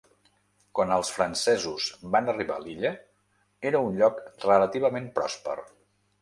Quan 0.77 0.93
els 0.93 1.11
francesos 1.17 1.89
van 2.15 2.31
arribar 2.33 2.55
a 2.55 2.63
l'illa, 2.63 2.93
era 3.73 3.83
un 3.91 4.01
lloc 4.01 4.19
relativament 4.47 5.13
pròsper. 5.21 5.57